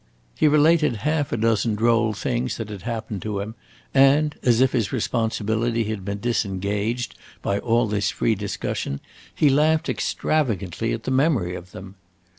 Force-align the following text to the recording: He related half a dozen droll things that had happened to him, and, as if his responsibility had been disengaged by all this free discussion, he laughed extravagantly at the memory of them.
He 0.35 0.47
related 0.47 0.95
half 1.05 1.31
a 1.31 1.37
dozen 1.37 1.75
droll 1.75 2.13
things 2.13 2.57
that 2.57 2.69
had 2.69 2.81
happened 2.81 3.21
to 3.21 3.39
him, 3.39 3.53
and, 3.93 4.33
as 4.41 4.59
if 4.59 4.71
his 4.71 4.91
responsibility 4.91 5.83
had 5.83 6.03
been 6.03 6.19
disengaged 6.19 7.13
by 7.43 7.59
all 7.59 7.85
this 7.85 8.09
free 8.09 8.33
discussion, 8.33 8.99
he 9.35 9.47
laughed 9.47 9.89
extravagantly 9.89 10.91
at 10.91 11.03
the 11.03 11.11
memory 11.11 11.53
of 11.53 11.69
them. 11.71 11.97